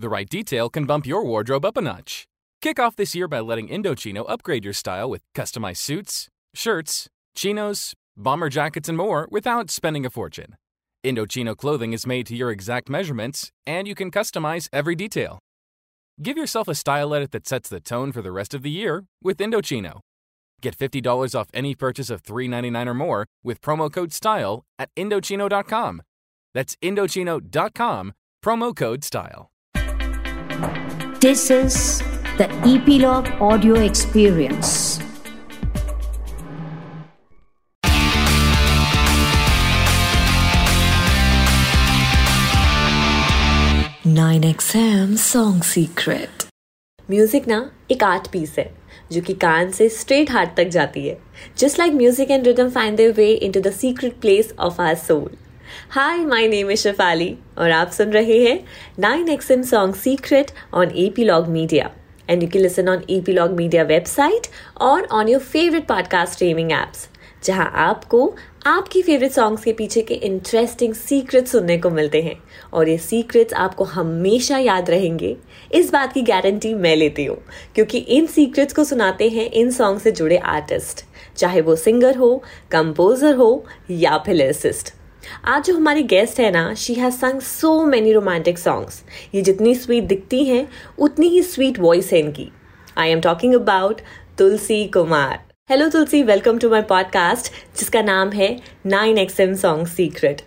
The 0.00 0.08
right 0.08 0.30
detail 0.30 0.70
can 0.70 0.86
bump 0.86 1.04
your 1.04 1.22
wardrobe 1.26 1.66
up 1.66 1.76
a 1.76 1.82
notch. 1.82 2.26
Kick 2.62 2.80
off 2.80 2.96
this 2.96 3.14
year 3.14 3.28
by 3.28 3.40
letting 3.40 3.68
Indochino 3.68 4.24
upgrade 4.30 4.64
your 4.64 4.72
style 4.72 5.10
with 5.10 5.20
customized 5.34 5.76
suits, 5.76 6.26
shirts, 6.54 7.06
chinos, 7.34 7.92
bomber 8.16 8.48
jackets, 8.48 8.88
and 8.88 8.96
more 8.96 9.28
without 9.30 9.70
spending 9.70 10.06
a 10.06 10.10
fortune. 10.10 10.56
Indochino 11.04 11.54
clothing 11.54 11.92
is 11.92 12.06
made 12.06 12.26
to 12.28 12.34
your 12.34 12.50
exact 12.50 12.88
measurements, 12.88 13.50
and 13.66 13.86
you 13.86 13.94
can 13.94 14.10
customize 14.10 14.70
every 14.72 14.94
detail. 14.94 15.38
Give 16.22 16.38
yourself 16.38 16.66
a 16.66 16.74
style 16.74 17.12
edit 17.14 17.32
that 17.32 17.46
sets 17.46 17.68
the 17.68 17.78
tone 17.78 18.10
for 18.10 18.22
the 18.22 18.32
rest 18.32 18.54
of 18.54 18.62
the 18.62 18.70
year 18.70 19.04
with 19.22 19.36
Indochino. 19.36 20.00
Get 20.62 20.78
$50 20.78 21.38
off 21.38 21.50
any 21.52 21.74
purchase 21.74 22.08
of 22.08 22.22
$3.99 22.22 22.86
or 22.86 22.94
more 22.94 23.26
with 23.44 23.60
promo 23.60 23.92
code 23.92 24.14
STYLE 24.14 24.64
at 24.78 24.88
Indochino.com. 24.96 26.00
That's 26.54 26.74
Indochino.com, 26.76 28.12
promo 28.42 28.74
code 28.74 29.04
STYLE. 29.04 29.49
This 31.20 31.50
is 31.50 32.02
the 32.38 32.48
Epilogue 32.64 33.28
Audio 33.40 33.74
Experience. 33.76 34.98
Nine 44.04 44.42
XM 44.44 45.16
Song 45.18 45.62
Secret. 45.62 46.46
Music 47.08 47.48
ना 47.48 47.58
एक 47.90 48.02
art 48.04 48.26
piece 48.32 48.54
है 48.58 48.70
जो 49.12 49.20
कि 49.22 49.34
कान 49.34 49.70
से 49.72 49.88
straight 49.88 50.30
heart 50.30 50.56
तक 50.56 50.68
जाती 50.68 51.06
है 51.06 51.18
just 51.58 51.78
like 51.78 51.92
music 51.94 52.30
and 52.30 52.46
rhythm 52.46 52.70
find 52.70 52.96
their 52.96 53.12
way 53.12 53.32
into 53.32 53.60
the 53.60 53.72
secret 53.72 54.20
place 54.20 54.54
of 54.58 54.80
our 54.82 54.94
soul 54.98 55.30
hi 55.92 56.18
my 56.18 56.48
name 56.48 56.70
is 56.70 56.80
Shafali 56.80 57.38
और 57.58 57.70
आप 57.70 57.90
सुन 57.90 58.10
रहे 58.10 58.38
हैं 58.44 58.64
nine 58.98 59.28
X 59.28 59.32
XM 59.32 59.62
song 59.62 59.94
secret 59.94 60.50
on 60.74 60.90
epilogue 60.90 61.48
media 61.48 61.90
and 62.30 62.42
you 62.42 62.50
can 62.52 62.62
listen 62.66 62.88
on 62.88 63.28
log 63.28 63.50
media 63.50 63.82
website 63.82 64.46
और 64.76 65.04
on 65.04 65.28
your 65.28 65.40
favourite 65.40 65.86
podcast 65.86 66.32
streaming 66.32 66.70
apps. 66.70 66.98
जहाँ 67.44 67.72
आपको 67.74 68.34
आपकी 68.66 69.02
favourite 69.02 69.32
songs 69.32 69.64
के 69.64 69.72
पीछे 69.72 70.02
के 70.02 70.14
इंटरेस्टिंग 70.14 70.94
सीक्रेट 70.94 71.46
सुनने 71.46 71.78
को 71.78 71.90
मिलते 71.90 72.22
हैं। 72.22 72.36
और 72.72 72.88
ये 72.88 72.98
सीक्रेट्स 72.98 73.54
आपको 73.54 73.84
हमेशा 73.84 74.58
याद 74.58 74.90
रहेंगे। 74.90 75.36
इस 75.72 75.92
बात 75.92 76.12
की 76.12 76.22
गारंटी 76.22 76.74
मैं 76.74 76.96
लेती 76.96 77.24
हूँ, 77.24 77.38
क्योंकि 77.74 77.98
इन 77.98 78.26
सीक्रेट्स 78.26 78.74
को 78.74 78.84
सुनाते 78.84 79.28
हैं 79.28 79.50
इन 79.50 79.70
सॉन्ग 79.70 80.00
से 80.00 80.12
जुड़े 80.12 80.36
आर्टिस्ट 80.36 81.04
चाहे 81.36 81.60
वो 81.60 81.76
सिंगर 81.76 82.16
हो 82.16 82.42
कंपोजर 82.70 83.34
हो 83.34 83.66
या 83.90 84.18
फिर 84.18 84.34
लिरिसिस्ट 84.34 84.99
आज 85.44 85.66
जो 85.66 85.74
हमारी 85.76 86.02
गेस्ट 86.02 86.40
है 86.40 86.50
ना 86.50 86.72
शी 86.74 86.94
हैज़ 86.94 87.14
संग 87.14 87.40
सो 87.40 87.84
मेनी 87.84 88.12
रोमांटिक 88.12 88.58
सॉन्ग्स 88.58 89.02
ये 89.34 89.42
जितनी 89.42 89.74
स्वीट 89.74 90.04
दिखती 90.04 90.44
हैं, 90.44 90.66
उतनी 90.98 91.28
ही 91.28 91.42
स्वीट 91.42 91.78
वॉइस 91.78 92.12
है 92.12 92.18
इनकी. 92.18 92.50
I 92.98 93.10
am 93.10 93.20
talking 93.20 93.54
about 93.54 94.00
Tulsi 94.38 94.84
Kumar 94.88 95.38
hello 95.70 95.88
Tulsi 95.88 96.22
welcome 96.22 96.58
to 96.58 96.70
my 96.70 96.82
podcast 96.82 97.52
जिसका 97.78 98.02
नाम 98.02 98.30
है 98.30 98.48
nine 98.86 99.18
X 99.18 99.40
M 99.40 99.54
song 99.54 99.86
secret 99.86 100.42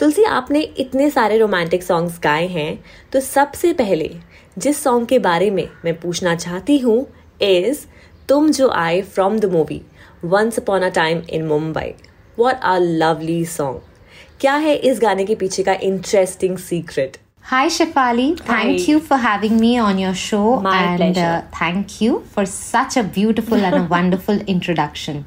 Tulsi 0.00 0.24
आपने 0.24 0.60
इतने 0.78 1.10
सारे 1.10 1.38
रोमांटिक 1.38 1.82
सॉन्ग्स 1.82 2.18
गाए 2.22 2.46
हैं 2.46 2.84
तो 3.12 3.20
सबसे 3.20 3.72
पहले 3.72 4.10
जिस 4.58 4.82
सॉन्ग 4.82 5.08
के 5.08 5.18
बारे 5.18 5.50
में 5.50 5.68
मैं 5.84 5.98
पूछना 6.00 6.34
चाहती 6.36 6.78
हूँ 6.78 7.06
इज़ 7.42 7.86
तुम 8.28 8.50
जो 8.50 8.68
आए 8.68 9.00
from 9.02 9.38
the 9.38 9.52
movie 9.52 9.82
once 10.24 10.58
upon 10.58 10.82
a 10.82 10.88
time 10.88 11.22
in 11.30 11.46
Mumbai 11.46 11.94
what 12.38 12.54
are 12.54 12.80
lovely 12.80 13.44
song 13.46 13.93
क्या 14.40 14.54
है 14.56 14.74
इस 14.84 15.00
गाने 15.00 15.24
के 15.24 15.34
पीछे 15.34 15.62
का 15.62 15.72
interesting 15.82 16.56
secret 16.60 17.16
hi 17.44 17.70
Shifali 17.70 18.30
thank 18.40 18.88
you 18.88 18.98
for 19.00 19.18
having 19.20 19.58
me 19.60 19.78
on 19.78 19.98
your 19.98 20.14
show 20.14 20.42
and 20.66 21.16
thank 21.54 22.02
you 22.02 22.22
for 22.34 22.44
such 22.46 22.98
a 22.98 23.02
beautiful 23.14 23.60
and 23.60 23.74
wonderful 23.90 24.40
introduction 24.48 25.24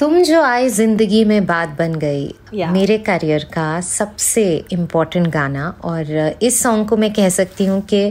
तुम 0.00 0.22
जो 0.22 0.42
आई 0.42 0.68
ज़िंदगी 0.70 1.24
में 1.24 1.44
बात 1.46 1.76
बन 1.78 1.94
गई 1.94 2.26
Yeah. 2.52 2.72
मेरे 2.72 2.96
करियर 2.98 3.44
का 3.52 3.80
सबसे 3.80 4.44
इम्पोर्टेंट 4.72 5.26
गाना 5.26 5.68
और 5.84 6.10
इस 6.42 6.62
सॉन्ग 6.62 6.88
को 6.88 6.96
मैं 6.96 7.12
कह 7.12 7.28
सकती 7.28 7.66
हूँ 7.66 7.80
कि 7.86 8.02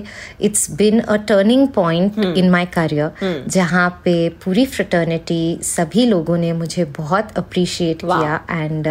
it's 0.41 0.69
been 0.71 0.99
a 0.99 1.15
turning 1.27 1.67
point 1.67 2.19
in 2.37 2.49
my 2.49 2.65
career 2.65 3.45
जहाँ 3.47 3.89
पे 4.05 4.17
पूरी 4.45 4.65
फ्रटर्निटी 4.65 5.41
सभी 5.63 6.05
लोगों 6.05 6.37
ने 6.37 6.53
मुझे 6.53 6.85
बहुत 6.97 7.37
अप्रिशिएट 7.37 7.97
Wow. 7.99 8.19
किया 8.19 8.63
and 8.63 8.87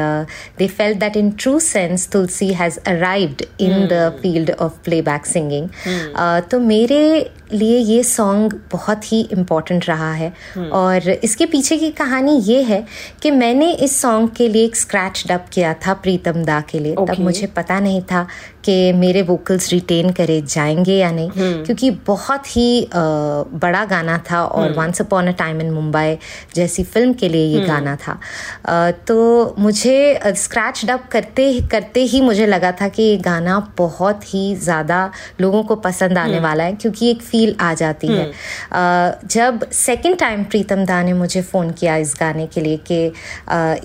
they 0.58 0.66
felt 0.68 0.98
that 0.98 1.16
in 1.16 1.30
true 1.30 1.58
sense 1.60 2.08
Tulsi 2.08 2.52
has 2.54 2.78
arrived 2.86 3.42
in 3.60 3.86
the 3.86 4.08
field 4.22 4.50
of 4.50 4.72
playback 4.84 5.26
singing 5.26 5.68
तो 6.50 6.60
मेरे 6.60 7.00
लिए 7.52 7.78
ये 7.78 8.02
सॉन्ग 8.02 8.52
बहुत 8.72 9.12
ही 9.12 9.20
इम्पोर्टेंट 9.32 9.88
रहा 9.88 10.12
है 10.12 10.32
hmm. 10.32 10.70
और 10.72 11.08
इसके 11.08 11.46
पीछे 11.46 11.76
की 11.76 11.90
कहानी 11.90 12.36
ये 12.40 12.62
है 12.62 12.84
कि 13.22 13.30
मैंने 13.30 13.70
इस 13.74 14.00
सॉन्ग 14.00 14.30
के 14.36 14.48
लिए 14.48 14.64
एक 14.64 14.76
स्क्रैच 14.76 15.24
डब 15.28 15.37
किया 15.52 15.74
था 15.74 15.94
प्रीतम 15.94 16.44
दा 16.44 16.60
के 16.60 16.78
लिए 16.78 16.94
okay. 16.94 17.16
तब 17.16 17.20
मुझे 17.20 17.46
पता 17.46 17.80
नहीं 17.80 18.02
था 18.02 18.26
कि 18.68 18.92
मेरे 18.92 19.22
वोकल्स 19.22 19.70
रिटेन 19.72 20.10
करे 20.12 20.40
जाएँगे 20.48 20.96
या 20.96 21.10
नहीं 21.10 21.28
hmm. 21.30 21.64
क्योंकि 21.66 21.90
बहुत 22.06 22.56
ही 22.56 22.68
अ, 22.82 22.88
बड़ा 23.64 23.84
गाना 23.84 24.16
था 24.30 24.42
और 24.44 24.72
once 24.72 25.00
upon 25.00 25.26
a 25.28 25.32
time 25.38 25.60
in 25.60 25.70
Mumbai 25.70 26.18
जैसी 26.54 26.82
फ़िल्म 26.84 27.12
के 27.12 27.28
लिए 27.28 27.46
ये 27.46 27.58
hmm. 27.58 27.68
गाना 27.68 27.96
था 27.96 28.12
अ, 28.64 28.90
तो 29.08 29.54
मुझे 29.58 29.96
स्क्रैच 30.36 30.84
डब 30.86 31.00
करते 31.12 31.46
करते 31.72 32.02
ही 32.02 32.20
मुझे 32.20 32.46
लगा 32.46 32.72
था 32.72 32.88
कि 32.88 33.02
ये 33.02 33.16
गाना 33.16 33.58
बहुत 33.78 34.34
ही 34.34 34.44
ज़्यादा 34.56 35.00
लोगों 35.40 35.62
को 35.62 35.76
पसंद 35.76 36.18
आने 36.18 36.34
hmm. 36.34 36.42
वाला 36.42 36.64
है 36.64 36.72
क्योंकि 36.72 37.10
एक 37.10 37.22
फील 37.22 37.54
आ 37.60 37.72
जाती 37.74 38.06
है 38.06 38.24
अ, 38.26 39.18
जब 39.26 39.70
सेकेंड 39.72 40.18
टाइम 40.18 40.44
प्रीतम 40.44 40.84
दा 40.84 41.02
ने 41.02 41.12
मुझे 41.12 41.42
फ़ोन 41.42 41.70
किया 41.70 41.96
इस 41.96 42.14
गाने 42.20 42.46
के 42.46 42.60
लिए 42.60 42.76
कि 42.90 43.00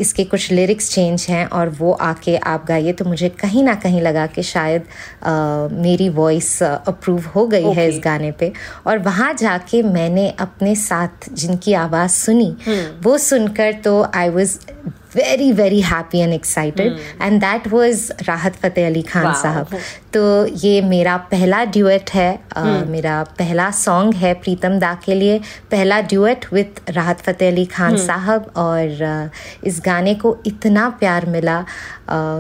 इसके 0.02 0.24
कुछ 0.24 0.52
लिरिक्स 0.52 0.90
चेंज 0.92 1.26
हैं 1.30 1.46
और 1.46 1.70
वो 1.80 1.92
आके 2.12 2.36
आप 2.38 2.66
गाइए 2.68 2.94
तो 2.94 3.06
मुझे 3.06 3.30
कहीं 3.30 3.64
ना 3.64 3.76
कहीं 3.76 4.02
लगा 4.02 4.26
कि 4.28 4.44
शायद 4.44 4.73
अ, 4.80 5.32
मेरी 5.72 6.10
वॉइस 6.10 6.64
अप्रूव 6.64 7.26
हो 7.36 7.48
गई 7.48 7.64
okay. 7.64 7.76
है 7.76 7.90
इस 7.90 8.02
गाने 8.04 8.32
पे 8.32 8.52
और 8.88 9.00
वहाँ 9.00 9.34
जाके 9.34 9.82
मैंने 9.84 10.30
अपने 10.40 10.76
साथ 10.76 11.30
जिनकी 11.34 11.74
आवाज़ 11.74 12.12
सुनी 12.12 12.56
hmm. 12.68 13.06
वो 13.06 13.18
सुनकर 13.18 13.74
तो 13.74 14.08
I 14.16 14.30
was 14.30 14.58
very 15.16 15.52
very 15.52 15.82
happy 15.82 16.20
and 16.20 16.34
excited 16.34 16.98
and 17.22 17.40
that 17.42 17.68
was 17.68 18.12
Rahat 18.28 18.56
Fateh 18.56 18.88
Ali 18.88 19.02
Khan 19.02 19.26
Wow. 19.26 19.42
साहब. 19.42 19.68
तो 20.14 20.22
ये 20.64 20.82
मेरा 20.82 21.16
पहला 21.32 21.64
ड्यूएट 21.66 22.10
है 22.14 22.28
अ, 22.56 22.64
मेरा 22.88 23.22
पहला 23.40 23.70
सॉन्ग 23.72 24.14
है 24.16 24.34
प्रीतम 24.34 24.78
दा 24.80 24.94
के 25.06 25.14
लिए. 25.16 25.40
पहला 25.72 26.00
ड्यूएट 26.02 26.46
विथ 26.54 26.90
राहत 26.90 27.20
फतेह 27.20 27.52
अली 27.52 27.66
खान 27.66 27.98
साहब 28.06 28.52
और 28.56 29.32
इस 29.64 29.82
गाने 29.86 30.14
को 30.16 30.36
इतना 30.48 30.90
प्यार 31.00 31.26
मिला. 31.26 31.64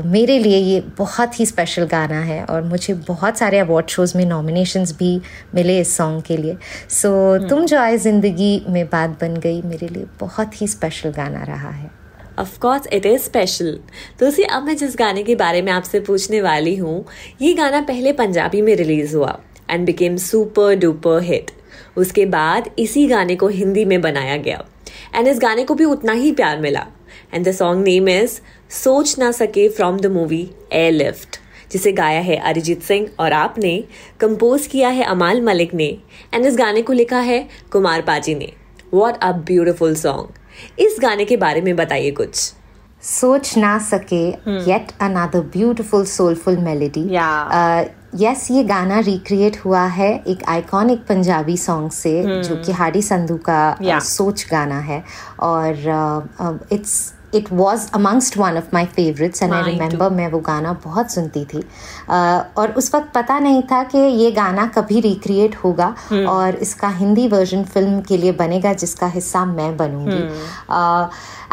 मेरे 0.06 0.38
लिए 0.39 0.57
ये 0.57 0.83
बहुत 0.97 1.39
ही 1.39 1.45
स्पेशल 1.45 1.83
गाना 1.88 2.19
है 2.19 2.44
और 2.45 2.62
मुझे 2.63 2.94
बहुत 3.07 3.38
सारे 3.38 3.59
अवार्ड 3.59 3.88
शोज़ 3.88 4.17
में 4.17 4.25
नॉमिनेशंस 4.25 4.95
भी 5.00 5.12
मिले 5.56 5.79
इस 5.79 5.95
सॉन्ग 5.97 6.22
के 6.23 6.38
लिए. 6.38 6.57
सो 7.01 7.12
तुम 7.50 7.66
जो 7.66 7.79
आए 7.79 7.97
ज़िंदगी 7.97 8.53
में 8.69 8.85
बात 8.85 9.09
बन 9.22 9.35
गई 9.44 9.62
मेरे 9.62 9.88
लिए 9.88 10.06
बहुत 10.19 10.62
ही 10.62 10.67
स्पेशल 10.67 11.12
गाना 11.12 11.44
रहा 11.44 11.69
है. 11.69 12.03
Of 12.39 12.57
course 12.59 12.88
it 12.94 13.05
is 13.05 13.21
special 13.21 13.79
Tulsi 14.19 14.44
अब 14.44 14.63
मैं 14.63 14.75
जिस 14.77 14.95
गाने 14.99 15.23
के 15.23 15.35
बारे 15.35 15.61
में 15.61 15.71
आपसे 15.71 15.99
पूछने 15.99 16.41
वाली 16.41 16.75
हूँ, 16.75 17.05
ये 17.41 17.53
गाना 17.53 17.81
पहले 17.81 18.13
पंजाबी 18.13 18.61
में 18.61 18.75
रिलीज़ 18.75 19.16
हुआ 19.16 19.39
and 19.69 19.85
became 19.85 20.17
super 20.17 20.75
duper 20.75 21.21
hit 21.23 21.51
उसके 21.97 22.25
बाद 22.25 22.69
इसी 22.79 23.05
गाने 23.07 23.35
को 23.35 23.47
हिंदी 23.47 23.85
में 23.85 24.01
बनाया 24.01 24.38
गया 24.38 24.66
एंड 25.16 25.27
इस 25.27 25.39
गाने 25.39 25.63
को 25.63 25.75
भी 25.75 25.85
उतना 25.85 26.13
ही 26.13 26.31
प्यार 26.31 26.59
मिला. 26.59 26.85
And 27.33 27.47
the 27.47 27.51
song 27.51 27.83
name 27.83 28.09
is 28.09 28.39
सोच 28.73 29.17
ना 29.19 29.31
सके 29.31 29.67
from 29.69 30.00
the 30.00 30.05
movie 30.05 30.47
air 30.73 30.91
lift 30.91 31.39
जिसे 31.71 31.91
गाया 31.91 32.19
है 32.19 32.35
अरिजीत 32.38 32.81
सिंह 32.83 33.07
और 33.19 33.33
आपने 33.33 33.83
कंपोज 34.19 34.67
किया 34.67 34.89
है 34.89 35.03
अमाल 35.03 35.41
मलिक 35.41 35.74
ने 35.74 35.88
एंड 36.33 36.45
इस 36.45 36.57
गाने 36.57 36.81
को 36.81 36.94
लिखा 36.94 37.19
है 37.19 37.47
कुमार 37.71 38.01
पाजी 38.01 38.36
ने. 38.36 38.51
वॉट 38.94 39.18
अ 39.18 39.31
ब्यूटिफुल 39.45 39.95
सॉन्ग 39.95 40.43
इस 40.80 40.98
गाने 41.01 41.25
के 41.25 41.38
बारे 41.38 41.62
में 41.62 41.75
बताइए 41.75 42.12
कुछ। 42.12 42.54
सोच 43.01 43.57
ना 43.57 43.77
सके 43.80 44.30
yet 44.69 44.92
another 45.01 45.39
beautiful 45.39 46.06
soulful 46.06 46.57
melody 46.57 47.07
yes 48.15 48.48
ये। 48.51 48.63
गाना 48.63 49.00
रिक्रिएट 49.00 49.57
हुआ 49.65 49.86
है 49.86 50.24
एक 50.27 50.44
आइकॉनिक 50.48 51.00
पंजाबी 51.00 51.57
सॉन्ग 51.57 51.92
से 51.92 52.12
hmm. 52.24 52.44
जो 52.44 52.56
कि 52.56 52.71
हाडी 52.71 53.01
संधू 53.01 53.38
का 53.38 53.77
uh, 53.77 53.83
Yeah. 53.83 54.00
सोच 54.00 54.45
गाना 54.51 54.80
है। 54.80 55.04
और 55.39 56.69
it's 56.71 57.13
it 57.35 57.51
was 57.53 57.88
amongst 57.94 58.38
one 58.38 58.57
of 58.57 58.69
my 58.74 58.85
favourites 58.95 59.44
and 59.44 59.53
I 59.53 59.63
remember 59.63 60.09
मैं 60.12 60.27
वो 60.31 60.39
गाना 60.45 60.74
बहुत 60.83 61.12
सुनती 61.12 61.45
थी 61.45 61.59
uh, 61.59 62.57
और 62.57 62.74
उस 62.77 62.94
वक्त 62.95 63.12
पता 63.15 63.39
नहीं 63.39 63.62
था 63.71 63.83
कि 63.83 63.97
ये 63.97 64.31
गाना 64.31 64.65
कभी 64.75 65.00
रिक्रिएट 65.01 65.56
होगा 65.56 65.94
hmm. 65.95 66.25
और 66.27 66.56
इसका 66.57 66.88
हिंदी 66.95 67.27
वर्जन 67.27 67.63
फ़िल्म 67.65 68.01
के 68.01 68.18
लिए 68.18 68.31
बनेगा 68.33 68.74
जिसका 68.75 69.07
हिस्सा 69.07 69.45
मैं 69.45 69.75
बनूँगी 69.77 70.18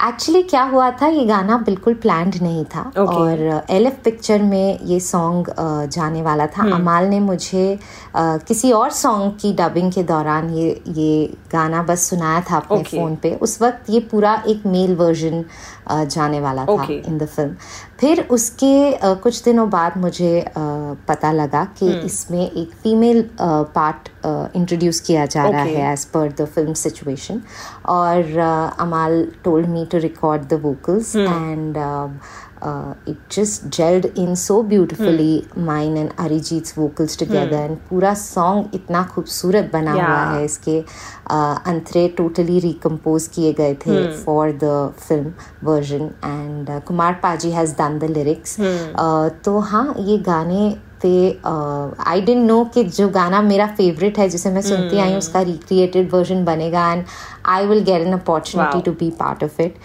एक्चुअली 0.00 0.32
hmm. 0.32 0.44
uh, 0.44 0.50
क्या 0.50 0.62
हुआ 0.64 0.90
था 1.00 1.06
ये 1.08 1.24
गाना 1.26 1.56
बिल्कुल 1.66 1.94
प्लान्ड 2.02 2.36
नहीं 2.42 2.64
था 2.74 2.84
okay. 2.84 3.06
और 3.06 3.64
एल 3.70 3.86
एफ़ 3.86 4.02
पिक्चर 4.04 4.42
में 4.42 4.78
ये 4.84 5.00
सॉन्ग 5.00 5.48
uh, 5.48 5.86
जाने 5.88 6.22
वाला 6.22 6.46
था 6.48 6.62
hmm. 6.62 6.74
अमाल 6.74 7.08
ने 7.08 7.20
मुझे 7.20 7.66
uh, 7.76 8.44
किसी 8.48 8.72
और 8.72 8.90
सॉन्ग 9.00 9.32
की 9.40 9.52
डबिंग 9.54 9.92
के 9.92 10.02
दौरान 10.04 10.50
ये 10.54 10.68
ये 10.88 11.10
गाना 11.52 11.82
बस 11.82 12.08
सुनाया 12.10 12.40
था 12.50 12.56
अपने 12.56 12.78
okay. 12.78 12.90
फ़ोन 12.90 13.16
पे 13.22 13.34
उस 13.42 13.60
वक्त 13.62 13.90
ये 13.90 14.00
पूरा 14.10 14.34
एक 14.46 14.66
मेल 14.66 14.94
वर्जन 14.96 15.44
जाने 15.90 16.40
वाला 16.40 16.64
था 16.66 16.86
इन 16.90 17.18
द 17.18 17.26
फ़िल्म 17.26 17.54
फिर 18.00 18.20
उसके 18.30 18.74
कुछ 19.14 19.42
दिनों 19.44 19.68
बाद 19.70 19.96
मुझे 19.96 20.32
पता 21.08 21.32
लगा 21.32 21.64
कि 21.78 21.86
hmm. 21.86 22.04
इसमें 22.04 22.50
एक 22.50 22.70
फीमेल 22.82 23.22
पार्ट 23.40 24.08
इंट्रोड्यूस 24.56 25.00
किया 25.00 25.26
जा. 25.26 25.48
रहा 25.48 25.62
है 25.62 25.92
as 25.92 26.04
per 26.04 26.32
the 26.32 26.44
film 26.44 26.72
situation 26.74 27.40
और 27.88 28.38
Amaal 28.78 29.26
told 29.44 29.68
me 29.68 29.84
to 29.92 29.98
record 29.98 30.42
the 30.42 30.60
vocals 30.62 31.14
and 31.16 31.78
uh, 32.62 32.94
it 33.06 33.16
just 33.28 33.68
gelled 33.70 34.06
in 34.16 34.36
so 34.36 34.62
beautifully 34.62 35.40
hmm. 35.40 35.64
mine 35.64 35.96
and 35.96 36.10
Arijit's 36.16 36.72
vocals 36.72 37.16
together 37.16 37.56
hmm. 37.58 37.66
and 37.66 37.88
पूरा 37.88 38.14
song 38.16 38.64
इतना 38.74 39.02
खूबसूरत 39.14 39.70
बना 39.72 39.94
yeah. 39.94 40.08
हुआ 40.08 40.24
है 40.32 40.44
इसके 40.44 40.80
uh, 40.80 41.56
अंतरे 41.66 42.06
totally 42.16 42.58
recompose 42.60 43.26
किए 43.34 43.52
गए 43.52 43.74
थे 43.86 44.06
for 44.24 44.52
the 44.64 44.92
film 44.98 45.32
version 45.64 46.10
and 46.24 46.80
Kumar 46.86 47.18
paaji 47.22 47.50
has 47.50 47.74
done 47.78 47.98
the 47.98 48.10
lyrics 48.16 48.56
तो 49.44 49.58
हाँ 49.70 49.94
ये 49.98 50.18
गाने 50.26 50.62
थे 51.04 51.12
आई 52.06 52.20
डेंट 52.20 52.46
नो 52.46 52.62
कि 52.74 52.84
जो 52.98 53.08
गाना 53.08 53.40
मेरा 53.42 53.66
फेवरेट 53.78 54.18
है 54.18 54.28
जिसे 54.28 54.50
मैं 54.50 54.62
सुनती 54.62 54.98
आई 54.98 55.02
हूँ 55.02 55.08
hmm. 55.10 55.18
उसका 55.18 55.40
रिक्रिएटेड 55.42 56.12
वर्जन 56.12 56.44
बनेगा 56.44 56.90
and 56.92 57.04
I 57.46 57.66
will 57.66 57.82
get 57.84 58.06
an 58.06 58.12
opportunity 58.12 58.82
to 58.82 58.92
be 59.00 59.10
part 59.20 59.44
of 59.44 59.60
it 59.62 59.76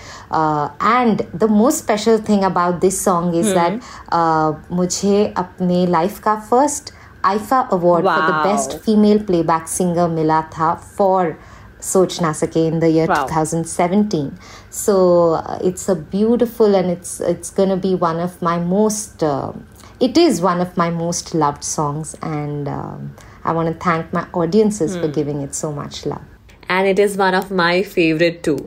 and 0.84 1.24
the 1.36 1.50
most 1.52 1.84
special 1.84 2.20
thing 2.30 2.44
about 2.44 2.80
this 2.82 3.04
song 3.06 3.36
is 3.36 3.54
that 3.56 4.72
मुझे 4.72 5.26
अपने 5.38 5.86
लाइफ 5.88 6.20
का 6.20 6.36
first 6.50 6.94
IIFA 7.26 7.60
award 7.74 8.06
for 8.06 8.30
the 8.30 8.46
best 8.48 8.78
female 8.86 9.20
playback 9.28 9.68
singer 9.68 10.10
मिला 10.10 10.42
था 10.58 10.74
for 10.98 11.36
सोच 11.84 12.22
ना 12.22 12.32
सके 12.34 12.68
in 12.68 12.80
the 12.80 12.84
year 12.84 13.10
wow. 13.10 13.26
2017 13.30 14.30
so 14.76 15.36
uh, 15.36 15.58
it's 15.64 15.88
a 15.88 15.96
beautiful 15.96 16.76
and 16.76 16.90
it's 16.90 17.20
it's 17.22 17.50
going 17.50 17.70
to 17.70 17.78
be 17.78 17.96
one 17.96 18.20
of 18.20 18.42
my 18.42 18.58
most 18.60 19.24
uh, 19.24 19.52
it 20.00 20.18
is 20.18 20.42
one 20.42 20.62
of 20.62 20.76
my 20.78 20.90
most 20.90 21.34
loved 21.34 21.64
songs, 21.64 22.16
and 22.22 22.68
um, 22.68 23.16
I 23.44 23.52
want 23.54 23.68
to 23.68 23.74
thank 23.74 24.12
my 24.12 24.28
audiences 24.34 24.96
mm. 24.96 25.02
for 25.02 25.08
hmm. 25.08 25.14
giving 25.14 25.42
it 25.42 25.56
so 25.56 25.72
much 25.72 26.06
love. 26.06 26.32
And 26.72 26.88
it 26.88 27.00
is 27.00 27.18
one 27.18 27.36
of 27.36 27.54
my 27.54 27.82
favourite 27.84 28.42
too 28.46 28.58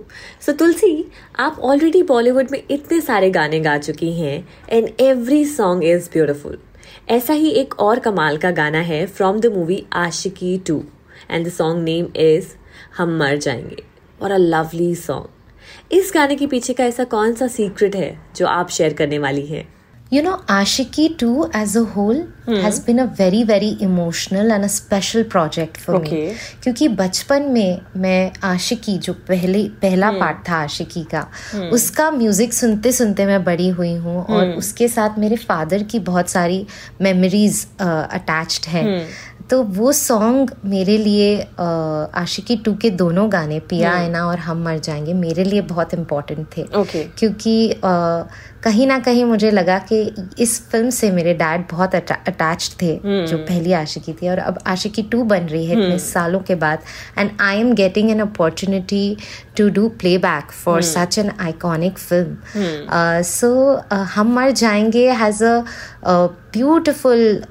so 0.46 0.52
Tulsi 0.52 0.90
आप 1.40 1.58
already 1.60 2.02
Bollywood 2.02 2.50
में 2.50 2.62
इतने 2.70 3.00
सारे 3.00 3.30
गाने 3.30 3.60
गा 3.60 3.76
चुकी 3.78 4.12
हैं 4.12 4.48
and 4.68 4.90
every 5.00 5.44
song 5.44 5.84
is 5.84 6.08
beautiful 6.12 6.58
ऐसा 7.08 7.32
ही 7.32 7.50
एक 7.50 7.74
और 7.80 7.98
कमाल 7.98 8.36
का 8.36 8.50
गाना 8.50 8.80
है 8.80 9.04
from 9.06 9.40
the 9.40 9.46
movie 9.46 9.84
Aashiqui 9.92 10.56
two 10.66 10.82
and 11.30 11.46
the 11.46 11.50
song 11.50 11.82
name 11.84 12.06
is 12.16 12.54
हम 12.98 13.16
मर 13.18 13.36
जाएँगे 13.36 13.82
और 14.22 14.30
अ 14.30 14.36
लवली 14.36 14.94
सॉन्ग 14.94 15.92
इस 15.92 16.10
गाने 16.14 16.36
के 16.36 16.46
पीछे 16.46 16.72
का 16.72 16.84
ऐसा 16.84 17.04
कौन 17.04 17.34
सा 17.34 17.46
सीक्रेट 17.46 17.96
है 17.96 18.16
जो 18.36 18.46
आप 18.46 18.68
शेयर 18.68 18.92
करने 18.92 19.18
वाली 19.18 19.46
हैं 19.46 19.66
You 20.12 20.22
know, 20.22 20.38
Ashiki 20.48 21.18
2 21.18 21.50
as 21.52 21.76
a 21.76 21.84
whole 21.84 22.22
hmm. 22.46 22.54
has 22.54 22.80
been 22.80 22.98
a 22.98 23.06
very, 23.06 23.42
very 23.42 23.76
emotional 23.78 24.50
and 24.50 24.64
a 24.64 24.68
special 24.68 25.24
project 25.24 25.76
for 25.76 25.96
okay. 25.96 26.20
me. 26.28 26.34
क्योंकि 26.62 26.88
बचपन 26.88 27.42
में 27.42 27.80
मैं 27.96 28.32
आशिकी 28.44 28.96
जो 28.98 29.12
पहले 29.12 29.68
पहला 29.82 30.10
hmm. 30.10 30.20
पार्ट 30.20 30.48
था 30.48 30.56
आशिकी 30.56 31.04
का 31.04 31.26
hmm. 31.30 31.62
उसका 31.62 32.10
म्यूज़िक 32.10 32.52
सुनते 32.52 32.92
सुनते 32.92 33.26
मैं 33.26 33.44
बड़ी 33.44 33.68
हुई 33.68 33.94
हूँ 33.94 34.26
hmm. 34.26 34.34
और 34.36 34.46
उसके 34.46 34.88
साथ 34.88 35.18
मेरे 35.18 35.36
फादर 35.36 35.82
की 35.82 35.98
बहुत 35.98 36.28
सारी 36.28 36.66
मेमोरीज 37.00 37.66
अटैच्ड 37.80 38.62
uh, 38.62 38.68
हैं 38.68 38.84
hmm. 38.84 39.12
तो 39.50 39.62
वो 39.62 39.92
सॉन्ग 39.92 40.50
मेरे 40.64 40.98
लिए 40.98 41.36
आशिकी 42.14 42.56
टू 42.56 42.74
के 42.74 42.90
दोनों 42.90 43.32
गाने 43.32 43.60
पिया 43.60 43.92
आयना 43.92 44.26
और 44.26 44.38
हम 44.38 44.64
मर 44.64 44.78
जाएँगे 44.78 45.14
मेरे 45.14 45.44
लिए 45.44 45.60
बहुत 45.60 45.94
इम्पोर्टेंट 45.94 46.46
थे 46.56 46.62
okay. 46.62 47.04
क्योंकि 47.18 47.54
uh, 47.72 48.24
कहीं 48.64 48.86
ना 48.86 48.98
कहीं 48.98 49.24
मुझे 49.24 49.50
लगा 49.50 49.78
कि 49.88 50.00
इस 50.38 50.60
फ़िल्म 50.70 50.90
से 50.90 51.10
मेरे 51.12 51.34
डैड 51.34 51.64
बहुत 51.70 51.94
अटैच 51.94 52.70
थे 52.82 52.94
hmm. 52.96 53.30
जो 53.30 53.38
पहली 53.38 53.72
आशिकी 53.72 54.12
थी। 54.12 54.28
और 54.28 54.38
अब 54.38 54.58
आशिकी 54.66 55.02
टू 55.02 55.22
बन 55.24 55.42
रही 55.42 55.66
है 55.66 55.72
इतने 55.72 55.96
hmm. 55.96 56.04
सालों 56.04 56.40
के 56.40 56.54
बाद। 56.54 56.78
And 57.18 57.30
I 57.40 57.60
am 57.60 57.72
getting 57.74 58.10
an 58.10 58.20
opportunity 58.20 59.16
to 59.56 59.68
do 59.70 59.88
playback 60.18 60.52
for 60.54 60.82
such 60.82 61.18
an 61.18 61.30
iconic 61.40 61.98
film 61.98 63.22
so 63.24 63.52
हम 64.14 64.34
मर 64.34 64.50
जाएँगे 64.52 65.10
has 65.12 65.44
a 65.44 65.62
beautiful 66.54 67.42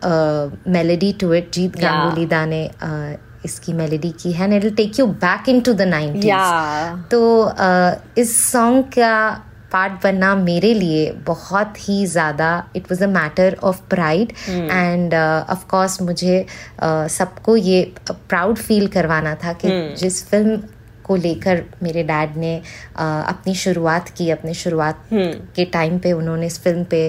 melody 0.67 1.13
to 1.13 1.33
it 1.33 1.51
Jeet 1.53 1.77
Ganguly 1.79 2.25
da 2.25 2.45
ने 2.45 2.69
uh, 2.83 3.45
इसकी 3.45 3.73
मेलेडी 3.73 4.09
की 4.21 4.31
है। 4.31 4.53
And 4.53 4.63
it 4.65 4.75
take 4.75 4.99
you 4.99 5.05
back 5.07 5.49
into 5.61 5.73
the 5.73 5.81
nineties 5.81 7.09
तो 7.11 7.19
uh, 7.43 8.19
इस 8.19 8.37
song 8.51 8.83
का 8.97 9.43
पार्ट 9.71 10.03
बनना 10.03 10.33
मेरे 10.35 10.73
लिए 10.73 11.11
बहुत 11.27 11.73
ही 11.87 12.05
ज़्यादा 12.05 12.49
it 12.75 12.91
was 12.91 13.03
a 13.03 13.07
matter 13.07 13.57
of 13.63 13.81
pride 13.89 14.33
and 14.49 15.13
of course 15.49 16.01
मुझे 16.01 16.45
uh, 16.77 17.07
सबको 17.09 17.57
ये 17.57 17.81
प्राउड 18.09 18.57
फील 18.57 18.87
करवाना 18.87 19.35
था 19.35 19.53
कि 19.53 19.67
hmm. 19.67 19.99
जिस 19.99 20.25
फ़िल्म 20.29 20.61
को 21.03 21.15
लेकर 21.15 21.63
मेरे 21.83 22.03
डैड 22.03 22.35
ने 22.37 22.55
आ, 22.55 23.21
uh, 23.21 23.27
अपनी 23.29 23.53
शुरुआत 23.55 24.09
की 24.09 24.29
अपने 24.29 24.53
शुरुआत 24.53 25.03
hmm. 25.13 25.35
के 25.55 25.65
टाइम 25.65 25.99
पे 25.99 26.11
उन्होंने 26.13 26.45
इस 26.45 26.59
फ़िल्म 26.63 26.83
पे 26.83 27.01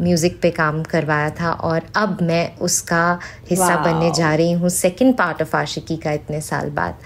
म्यूज़िक 0.00 0.40
पे 0.42 0.50
काम 0.50 0.82
करवाया 0.94 1.30
था 1.40 1.52
और 1.68 1.82
अब 1.96 2.18
मैं 2.22 2.56
उसका 2.58 3.06
हिस्सा 3.50 3.74
wow. 3.76 3.84
बनने 3.84 4.10
जा 4.14 4.34
रही 4.34 4.52
हूँ 4.52 4.68
सेकंड 4.70 5.16
पार्ट 5.16 5.42
ऑफ़ 5.42 5.56
आशिकी 5.56 5.96
का 5.96 6.12
इतने 6.12 6.40
साल 6.40 6.70
बाद 6.70 6.98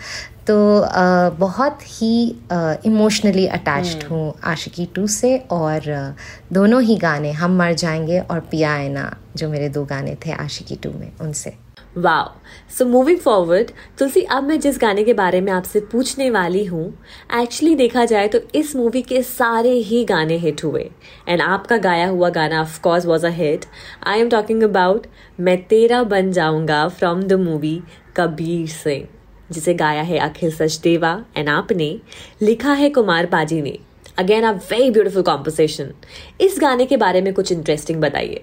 तो 0.49 0.57
आ, 0.81 1.29
बहुत 1.39 1.79
ही 1.85 2.13
इमोशनली 2.87 3.47
अटैच्ड 3.47 4.03
हम्म। 4.03 4.15
हूँ 4.15 4.35
आशिकी 4.45 4.87
टू 4.95 5.07
से 5.07 5.37
और 5.51 5.81
दोनों 6.53 6.83
ही 6.83 6.97
गाने 6.99 7.33
हम 7.33 7.57
मर 7.59 7.73
जाएँगे 7.75 8.19
और 8.21 8.41
पिया 8.51 8.73
आयना 8.75 9.15
जो 9.37 9.49
मेरे 9.49 9.69
दो 9.69 9.85
गाने 9.85 10.17
थे 10.27 10.33
आशिकी 10.35 10.77
टू 10.77 10.91
में 10.91 11.11
उनसे। 11.21 11.55
Wow. 11.99 12.31
So 12.79 12.85
moving 12.87 13.19
forward 13.19 13.71
Tulsi 13.99 14.23
अब 14.23 14.45
मैं 14.45 14.59
जिस 14.61 14.79
गाने 14.81 15.05
के 15.05 15.13
बारे 15.15 15.41
में 15.41 15.53
आपसे 15.53 15.81
पूछने 15.93 16.31
वाली 16.31 16.65
हूँ 16.65 16.87
एक्चुअली 17.41 17.75
देखा 17.77 18.05
जाए 18.05 18.29
तो 18.29 18.41
इस 18.55 18.75
मूवी 18.77 19.03
के 19.03 19.23
सारे 19.23 19.73
ही 19.91 20.05
गाने 20.05 20.37
हिट 20.39 20.65
हुए। 20.65 20.89
एंड 21.29 21.43
आपका 21.43 21.77
गाया 21.79 22.09
हुआ 22.09 22.31
गाना 22.31 22.61
of 22.61 22.81
course 22.83 23.07
was 23.07 23.25
a 23.25 23.31
hit 23.33 23.65
I 24.07 24.21
am 24.21 24.29
talking 24.31 24.63
about 24.63 25.07
मैं 25.41 25.63
तेरा 25.67 26.03
बन 26.15 26.33
जाऊँगा 26.33 26.87
from 26.89 27.23
the 27.23 27.41
movie 27.41 27.81
Kabir 28.17 28.67
Singh. 28.69 29.07
जिसे 29.53 29.75
गाया 29.75 30.03
है 30.03 30.19
अखिल 30.19 30.51
सचदेवा 30.53 31.13
एंड 31.37 31.49
आपने 31.49 31.91
लिखा 32.43 32.73
है 32.73 32.89
कुमार 32.91 33.27
पाजी 33.27 33.61
ने। 33.63 33.79
Again 34.19 34.45
a 34.45 34.53
very 34.71 34.91
beautiful 34.91 35.23
composition 35.23 35.93
इस 36.41 36.59
गाने 36.61 36.87
के 36.87 36.97
बारे 36.97 37.21
में 37.21 37.33
कुछ 37.35 37.53
इंटरेस्टिंग 37.53 38.01
बताइए। 38.01 38.43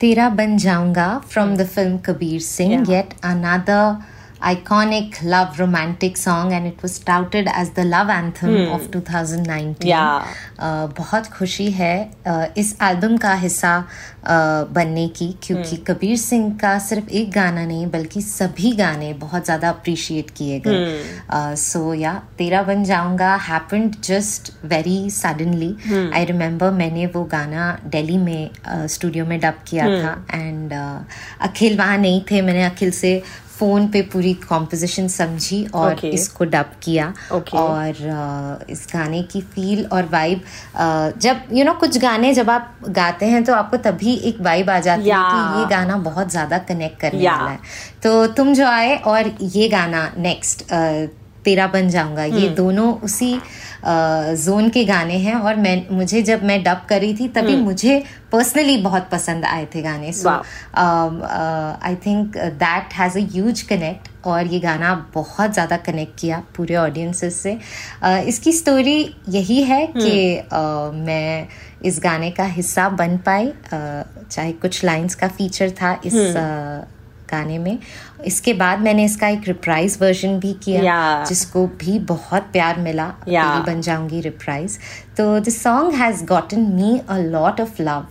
तेरा 0.00 0.28
बन 0.28 0.56
जाऊँगा 0.58 1.06
from 1.30 1.56
the 1.56 1.66
film 1.66 1.98
Kabir 1.98 2.40
Singh 2.40 2.84
get 2.84 3.14
another 3.24 4.02
iconic 4.42 5.22
love 5.24 5.58
romantic 5.58 6.16
song 6.16 6.52
and 6.52 6.66
it 6.66 6.82
was 6.82 6.98
touted 7.00 7.48
as 7.48 7.70
the 7.70 7.84
love 7.84 8.08
anthem 8.08 8.54
hmm. 8.56 8.72
of 8.72 8.90
2019 8.90 9.86
yeah. 9.86 10.24
uh, 10.58 10.86
बहुत 10.98 11.26
खुशी 11.36 11.70
है 11.72 11.94
uh, 12.26 12.46
इस 12.58 12.76
एल्बम 12.82 13.16
का 13.16 13.34
हिस्सा 13.34 13.74
uh, 13.82 14.72
बनने 14.74 15.06
की 15.18 15.28
क्योंकि 15.42 15.76
hmm. 15.76 15.84
कबीर 15.90 16.16
सिंह 16.16 16.50
का 16.62 16.78
सिर्फ़ 16.78 17.10
एक 17.10 17.30
गाना 17.32 17.64
नहीं 17.66 17.86
बल्कि 17.90 18.22
सभी 18.22 18.72
गाने 18.76 19.12
बहुत 19.22 19.44
ज़्यादा 19.44 19.68
अप्रिशिएट 19.70 20.30
किए 20.36 20.58
गए 20.66 21.54
सो 21.62 21.82
या 21.94 22.14
तेरा 22.38 22.62
बन 22.62 22.84
जाऊँगा 22.84 23.34
happened 23.48 23.94
just 24.04 24.52
very 24.64 24.98
suddenly 25.10 25.74
I 26.14 26.24
remember 26.24 26.70
मैंने 26.82 27.06
वो 27.14 27.24
गाना 27.32 27.70
दिल्ली 27.86 28.18
में 28.18 28.50
स्टूडियो 28.66 29.24
uh, 29.24 29.30
में 29.30 29.38
डब 29.40 29.62
किया 29.68 29.86
hmm. 29.86 30.02
था 30.04 30.38
एंड 30.38 30.72
uh, 30.72 31.48
अखिल 31.48 31.78
वहाँ 31.78 31.98
नहीं 31.98 32.20
थे 32.30 32.42
मैंने 32.42 32.64
अखिल 32.64 32.90
से 32.90 33.20
फ़ोन 33.62 33.86
पे 33.88 34.00
पूरी 34.02 34.32
कॉम्पोजिशन 34.48 35.08
समझी 35.08 35.64
और 35.74 35.94
okay. 35.94 36.10
इसको 36.10 36.44
डब 36.44 36.70
किया 36.82 37.12
okay. 37.32 37.54
और 37.54 37.92
uh, 37.92 38.70
इस 38.70 38.86
गाने 38.92 39.22
की 39.22 39.40
फील 39.52 39.84
और 39.92 40.08
वाइब 40.12 40.40
uh, 40.40 41.20
जब 41.22 41.42
यू 41.50 41.56
you 41.56 41.64
नो 41.64 41.70
know, 41.70 41.78
कुछ 41.80 41.98
गाने 41.98 42.32
जब 42.34 42.50
आप 42.50 42.74
गाते 42.88 43.26
हैं 43.26 43.44
तो 43.44 43.54
आपको 43.54 43.76
तभी 43.76 44.14
एक 44.24 44.40
वाइब 44.40 44.70
आ 44.70 44.78
जाती 44.80 45.02
yeah. 45.02 45.16
है 45.16 45.54
कि 45.54 45.60
ये 45.60 45.66
गाना 45.70 45.96
बहुत 46.10 46.30
ज़्यादा 46.30 46.58
कनेक्ट 46.70 47.00
करने 47.00 47.22
yeah. 47.22 47.38
वाला 47.38 47.50
है 47.50 47.58
तो 48.02 48.26
तुम 48.34 48.52
जो 48.54 48.66
आए 48.66 48.96
और 49.06 49.34
ये 49.42 49.68
गाना 49.68 50.12
नेक्स्ट 50.18 50.64
uh, 50.64 51.08
तेरा 51.44 51.66
बन 51.66 51.88
जाऊँगा 51.88 52.26
hmm. 52.26 52.38
ये 52.38 52.48
दोनों 52.56 52.92
उसी 53.00 53.34
जोन 53.84 54.68
के 54.68 54.84
गाने 54.84 55.16
हैं 55.18 55.34
और 55.34 55.56
मैं 55.56 55.74
मुझे 55.90 56.22
जब 56.22 56.44
मैं 56.44 56.62
डब 56.64 56.86
करी 56.88 57.12
थी 57.14 57.28
तभी 57.28 57.56
मुझे 57.56 58.02
पर्सनली 58.32 58.76
बहुत 58.82 59.08
पसंद 59.12 59.44
आए 59.44 59.66
थे 59.74 59.82
गाने। 59.82 60.12
So 60.12 60.28
I 60.28 61.96
think 62.06 62.36
that 62.36 62.94
has 62.94 63.18
a 63.18 63.22
huge 63.32 63.62
connect 63.62 64.08
और 64.26 64.46
ये 64.46 64.60
गाना 64.60 64.94
बहुत 65.14 65.52
ज़्यादा 65.52 65.76
कनेक्ट 65.76 66.18
किया 66.20 66.42
पूरे 66.56 66.76
ऑडियंसेस 66.76 67.40
से। 67.42 67.58
uh, 68.04 68.22
इसकी 68.22 68.52
स्टोरी 68.52 69.14
यही 69.28 69.62
है 69.62 69.86
कि 69.86 70.40
uh, 70.40 70.94
मैं 71.06 71.48
इस 71.84 72.00
गाने 72.02 72.30
का 72.30 72.44
हिस्सा 72.56 72.88
बन 72.88 73.16
पाई। 73.26 73.46
uh, 73.46 74.30
चाहे 74.30 74.52
कुछ 74.52 74.84
लाइंस 74.84 75.14
का 75.14 75.28
फीचर 75.28 75.70
था 75.70 76.00
इस 76.04 76.14
uh, 76.14 77.01
गाने 77.32 77.58
में। 77.58 77.78
इसके 78.26 78.52
बाद 78.54 78.80
मैंने 78.80 79.04
इसका 79.04 79.28
एक 79.28 79.48
रिप्राइज 79.48 79.98
वर्जन 80.02 80.38
भी 80.40 80.52
किया 80.64 80.80
Yeah. 80.82 81.28
जिसको 81.28 81.66
भी 81.80 81.98
बहुत 82.08 82.42
प्यार 82.52 82.78
मिला 82.80 83.12
Yeah. 83.28 83.66
बन 83.66 83.80
जाऊँगी 83.80 84.20
रिप्राइज 84.20 84.78
तो 85.16 85.38
the 85.40 85.48
song 85.52 85.94
has 85.94 86.24
gotten 86.26 86.70
me 86.74 86.98
a 87.08 87.18
lot 87.20 87.60
of 87.60 87.82
love 87.82 88.06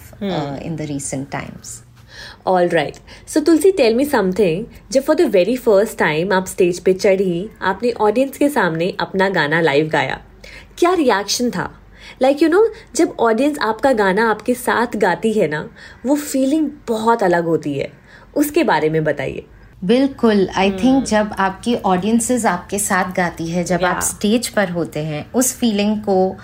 in 0.64 0.76
the 0.76 0.88
recent 0.90 1.30
times 1.32 1.82
all 2.48 2.68
right 2.70 2.96
so 3.30 3.40
Tulsi 3.40 3.72
tell 3.72 3.96
me 3.96 4.06
something 4.06 4.66
जब 4.92 5.04
for 5.04 5.16
the 5.16 5.30
very 5.34 5.56
first 5.58 5.98
time 6.00 6.34
आप 6.34 6.46
स्टेज 6.48 6.80
पे 6.80 6.94
चढ़ी 6.94 7.50
आपने 7.62 7.92
ऑडियंस 8.02 8.38
के 8.38 8.50
सामने 8.50 8.94
अपना 9.00 9.30
गाना 9.30 9.62
लाइव 9.62 9.88
गाया 9.90 10.20
क्या 10.80 10.94
रिएक्शन 10.94 11.50
था? 11.50 11.70
लाइक 12.22 12.42
यू 12.44 12.50
नो 12.50 12.68
जब 12.96 13.16
ऑडियंस 13.20 13.58
आपका 13.62 13.92
गाना 13.94 14.30
आपके 14.30 14.54
साथ 14.54 14.96
गाती 14.98 15.32
है 15.34 15.48
ना 15.48 15.68
वो 16.06 16.16
फीलिंग 16.16 16.70
बहुत 16.88 17.24
अलग 17.24 17.46
होती 17.46 17.78
है। 17.78 17.90
उसके 18.36 18.64
बारे 18.64 18.90
में 18.90 19.04
बताइए 19.04 19.46
बिल्कुल 19.84 20.48
आई 20.56 20.72
थिंक 20.72 21.04
जब 21.04 21.30
आपकी 21.40 21.76
ऑडियंसेस 21.76 22.46
आपके 22.46 22.80
साथ 22.80 23.14
गाती 23.14 23.48
है 23.48 23.64
जब 23.64 23.80
yeah. 23.80 23.90
आप 23.90 24.02
स्टेज 24.02 24.48
पर 24.48 24.70
होते 24.70 25.04
हैं 25.04 25.32
उस 25.32 25.56
फीलिंग 25.58 25.98
को 25.98 26.36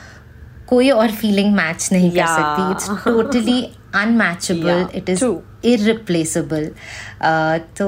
कोई 0.67 0.89
और 0.89 1.11
फीलिंग 1.11 1.53
मैच 1.53 1.89
नहीं 1.91 2.11
yeah. 2.11 2.19
कर 2.19 2.33
सकती 2.33 2.71
it's 2.71 3.03
totally 3.05 3.61
unmatchable 3.95 4.69
Yeah, 4.69 4.95
it 4.95 5.09
is 5.09 5.19
true. 5.19 5.37
irreplaceable. 5.65 6.65
Uh, 7.27 7.59
तो 7.77 7.85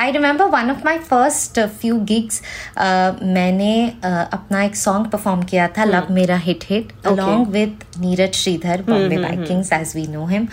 I 0.00 0.10
remember 0.10 0.44
one 0.44 0.70
of 0.70 0.78
my 0.84 0.98
first 0.98 1.60
few 1.80 1.98
gigs 2.04 2.40
मैंने 2.78 3.74
uh, 3.88 4.32
अपना 4.34 4.62
एक 4.62 4.76
सॉन्ग 4.76 5.06
परफॉर्म 5.10 5.42
किया 5.42 5.68
था 5.78 5.84
लव 5.84 6.12
मेरा 6.14 6.36
hit 6.36 6.64
hit 6.70 6.92
along 7.06 7.48
with 7.48 7.84
Neeraj 8.00 8.34
Shridhar 8.34 8.82
Bombay 8.88 9.16
Vikings 9.16 9.72
as 9.72 9.92
we 9.96 10.06
know 10.06 10.26
him 10.26 10.48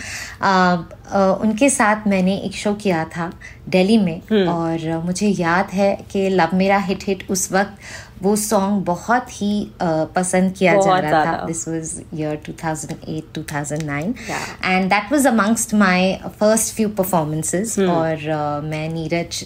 उनके 1.43 1.69
साथ 1.69 2.07
मैंने 2.07 2.35
एक 2.37 2.55
शो 2.55 2.73
किया 2.73 3.03
था 3.17 3.31
दिल्ली 3.69 3.97
में. 3.97 4.45
और 4.47 4.99
uh, 4.99 5.05
मुझे 5.05 5.27
याद 5.27 5.69
है 5.73 5.95
कि 6.11 6.29
लव 6.29 6.55
मेरा 6.57 6.77
हिट 6.77 7.03
हिट 7.07 7.23
उस 7.31 7.51
वक्त 7.51 8.08
वो 8.21 8.35
सॉन्ग 8.35 8.83
बहुत 8.85 9.29
ही 9.31 9.51
पसंद 9.81 10.53
किया 10.57 10.73
जा 10.75 10.97
रहा 10.99 11.25
था। 11.25 11.45
This 11.45 11.67
was 11.67 11.93
year 12.13 12.39
2008 12.49 13.33
2009 13.37 14.13
Yeah. 14.29 14.65
And 14.65 14.89
that 14.89 15.11
was 15.11 15.27
amongst 15.27 15.73
my 15.73 16.13
first 16.39 16.73
few 16.75 16.89
performances 16.97 17.77
और 17.79 18.15
uh, 18.15 18.69
मैं 18.69 18.87
नीरज 18.93 19.39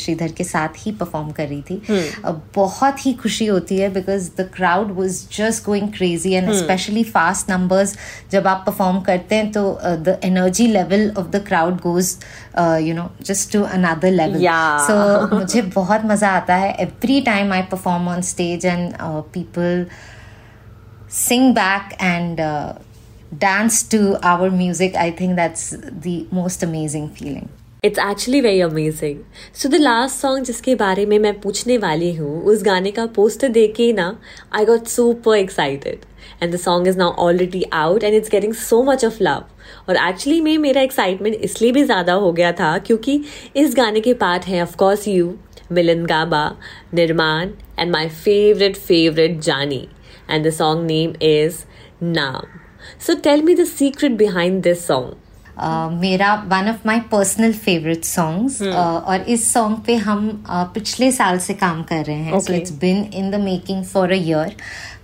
श्रीधर 0.00 0.32
के 0.38 0.44
साथ 0.44 0.78
ही 0.78 0.92
परफॉर्म 1.00 1.30
कर 1.38 1.48
रही 1.48 1.62
थी। 1.70 1.80
Uh, 1.86 2.34
बहुत 2.56 3.04
ही 3.06 3.12
खुशी 3.22 3.46
होती 3.46 3.78
है 3.78 3.88
because 3.94 4.30
the 4.38 4.48
crowd 4.54 4.90
was 4.98 5.22
just 5.36 5.64
going 5.64 5.88
crazy 5.96 6.32
and 6.32 6.52
specially 6.54 7.04
fast 7.16 7.50
numbers 7.50 7.96
जब 8.32 8.46
आप 8.46 8.62
परफॉर्म 8.66 9.00
करते 9.00 9.34
हैं 9.34 9.50
तो 9.52 9.62
the 9.84 10.18
energy 10.24 10.66
level 10.66 11.10
of 11.18 11.26
the 11.26 11.44
crowd 11.48 11.80
goes 11.80 12.16
you 12.86 12.94
know 12.94 13.08
just 13.26 13.52
to 13.52 13.62
another 13.62 14.10
level 14.10 14.46
so 14.86 15.36
मुझे 15.36 15.62
बहुत 15.74 16.04
मज़ा 16.06 16.30
आता 16.30 16.54
है। 16.54 16.74
Every 16.80 17.20
time 17.30 17.52
I 17.52 17.62
perform 17.70 18.05
on 18.08 18.22
stage 18.22 18.64
and 18.64 18.96
uh, 18.98 19.22
people 19.22 19.86
sing 21.08 21.54
back 21.54 21.94
and 21.98 22.40
uh, 22.40 22.74
dance 23.36 23.82
to 23.84 24.18
our 24.26 24.50
music, 24.50 24.94
I 24.94 25.10
think 25.10 25.36
that's 25.36 25.70
the 25.70 26.26
most 26.30 26.62
amazing 26.62 27.10
feeling. 27.10 27.48
It's 27.86 27.98
actually 28.00 28.40
very 28.40 28.60
amazing 28.60 29.18
so 29.54 29.68
the 29.68 29.74
last 29.74 30.16
song 30.16 30.44
जिसके 30.44 30.74
बारे 30.74 31.06
में 31.06 31.18
मैं 31.18 31.32
पूछने 31.40 31.78
वाली 31.78 32.12
हूँ, 32.14 32.42
उस 32.44 32.62
गाने 32.64 32.90
का 32.90 33.06
पोस्टर 33.16 33.48
देख 33.48 33.74
के 33.74 33.92
ना 33.92 34.06
I 34.54 34.64
got 34.64 34.86
super 34.86 35.36
excited 35.36 36.04
and 36.42 36.52
the 36.54 36.56
song 36.56 36.88
is 36.88 36.98
now 36.98 37.12
already 37.24 37.62
out 37.72 38.04
and 38.04 38.14
it's 38.14 38.30
getting 38.30 38.54
so 38.54 38.82
much 38.82 39.04
of 39.04 39.22
love 39.22 39.44
और 39.88 39.96
एक्चुअली 40.08 40.40
में 40.40 40.56
मेरा 40.58 40.82
एक्साइटमेंट 40.82 41.34
इसलिए 41.34 41.72
भी 41.72 41.84
ज़्यादा 41.84 42.12
हो 42.14 42.32
गया 42.32 42.52
था 42.52 42.76
क्योंकि 42.78 43.20
इस 43.56 43.74
गाने 43.76 44.00
के 44.00 44.14
पार्ट 44.14 44.44
हैं 44.44 44.62
of course 44.62 45.08
you 45.08 45.34
Milan 45.72 46.04
Gaba, 46.06 46.44
Nirmaan 46.94 47.50
and 47.78 47.92
my 47.92 48.08
favourite 48.08 48.76
favourite 48.76 49.40
Jaani 49.40 49.86
and 50.30 50.46
the 50.46 50.50
song 50.50 50.86
name 50.86 51.14
is 51.22 51.64
नाम 52.02 52.58
so 53.06 53.14
tell 53.14 53.42
me 53.42 53.54
the 53.54 53.64
secret 53.64 54.12
behind 54.12 54.62
this 54.62 54.86
song 54.86 55.25
मेरा 55.58 56.34
one 56.48 56.68
of 56.70 56.86
my 56.86 57.00
personal 57.12 57.52
favourite 57.52 58.04
songs 58.04 58.60
और 58.62 59.20
इस 59.28 59.52
सॉन्ग 59.52 59.78
पे 59.86 59.96
हम 59.96 60.28
uh, 60.28 60.64
पिछले 60.74 61.10
साल 61.12 61.38
से 61.38 61.54
काम 61.54 61.82
कर 61.82 62.04
रहे 62.04 62.16
हैं। 62.16 62.40
So 62.40 62.52
it's 62.52 62.72
been 62.80 63.04
in 63.14 63.30
the 63.30 63.40
making 63.44 63.84
for 63.84 64.12
a 64.12 64.16
year 64.16 64.54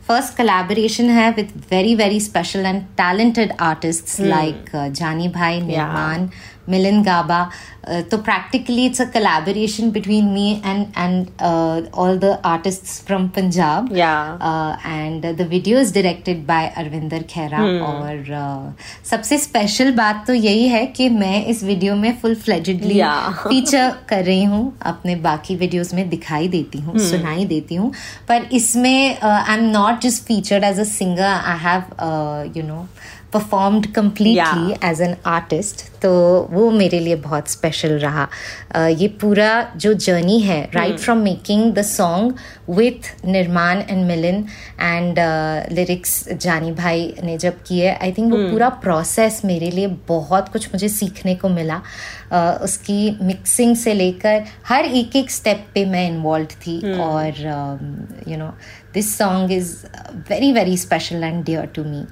first 0.09 0.35
collaboration 0.37 1.11
है 1.11 1.31
with 1.33 1.53
very 1.71 1.95
very 1.95 2.21
special 2.21 2.67
and 2.67 2.83
talented 2.97 3.53
artists 3.61 4.21
like 4.21 4.71
Jaani 4.93 5.29
भाई 5.29 5.61
निर्माण 5.61 6.29
मिलन 6.69 7.03
गाबा 7.03 7.49
Uh, 7.85 8.01
तो 8.11 8.17
practically 8.27 8.83
it's 8.89 9.01
a 9.01 9.07
collaboration 9.15 9.89
between 9.95 10.27
me 10.33 10.63
and 10.73 10.99
and 11.05 11.31
uh, 11.41 11.81
all 11.93 12.17
the 12.25 12.29
artists 12.51 13.01
from 13.07 13.25
Punjab 13.39 13.89
Yeah. 14.01 14.37
uh, 14.41 14.77
and 14.91 15.25
the 15.41 15.47
video 15.55 15.81
is 15.87 15.91
directed 15.97 16.45
by 16.51 16.61
Arvinder 16.83 17.23
खेरा 17.33 17.63
और 17.87 18.31
uh, 18.43 19.07
सबसे 19.11 19.39
special 19.39 19.91
बात 19.95 20.23
तो 20.27 20.35
यही 20.35 20.69
है 20.69 20.85
कि 20.99 21.09
मैं 21.09 21.45
इस 21.47 21.63
वीडियो 21.65 21.97
में 21.97 22.13
फुल 22.21 22.35
फ्लेजेडली 22.45 23.01
Yeah. 23.01 23.33
फीचर 23.49 23.91
कर 24.09 24.25
रही 24.25 24.45
हूँ 24.45 24.63
अपने 24.93 25.17
बाकी 25.27 25.57
वीडियोस 25.65 25.93
में 25.95 26.09
दिखाई 26.11 26.49
देती 26.49 26.81
हूँ 26.81 26.99
सुनाई 27.09 27.45
देती 27.55 27.75
हूँ 27.75 27.93
पर 28.29 28.49
इसमें 28.61 29.19
I 29.23 29.57
am 29.57 29.65
not 29.71 30.01
just 30.03 30.23
featured 30.27 30.65
as 30.65 30.81
a 30.81 30.85
singer 30.93 31.25
I 31.25 31.59
have 31.65 32.53
you 32.57 32.67
know 32.67 32.87
performed 33.33 33.87
completely 33.95 34.75
as 34.85 35.01
an 35.03 35.17
artist 35.27 35.85
तो 36.03 36.11
वो 36.51 36.71
मेरे 36.71 36.99
लिए 36.99 37.17
बहुत 37.17 37.49
स्पेशल 37.49 37.93
रहा। 37.99 38.29
Uh, 38.77 39.01
ये 39.01 39.09
पूरा 39.21 39.51
जो 39.77 39.93
जर्नी 39.95 40.39
है 40.41 40.61
right 40.75 40.99
from 40.99 41.19
making 41.19 41.73
the 41.75 41.83
song 41.83 42.35
with 42.71 43.27
Nirmaan 43.27 43.83
and 43.91 44.05
Milan 44.07 44.45
and 44.81 45.19
lyrics 45.73 46.29
Jaani 46.33 46.73
भाई 46.73 47.15
ने 47.25 47.37
जब 47.39 47.63
किए 47.63 47.93
आई 47.93 48.13
थिंक 48.13 48.33
वो 48.33 48.39
पूरा 48.51 48.69
प्रोसेस 48.69 49.41
मेरे 49.45 49.71
लिए 49.71 49.87
बहुत 50.09 50.49
कुछ 50.49 50.69
मुझे 50.69 50.89
सीखने 50.89 51.35
को 51.35 51.49
मिला। 51.49 51.81
Uh, 52.33 52.63
उसकी 52.63 53.19
मिक्सिंग 53.23 53.77
से 53.77 53.95
लेकर 53.95 54.45
हर 54.67 54.85
एक 54.85 55.17
एक 55.17 55.31
स्टेप 55.31 55.67
पे 55.75 55.85
मैं 55.85 56.09
इन्वॉल्व 56.11 56.47
थी 56.67 56.81
और 57.01 57.41
you 58.29 58.39
know 58.39 58.53
this 58.95 59.17
song 59.19 59.53
is 59.53 59.75
very 60.31 60.53
very 60.53 60.77
special 60.77 61.25
and 61.25 61.45
dear 61.45 61.67
to 61.67 61.85
me 61.85 62.05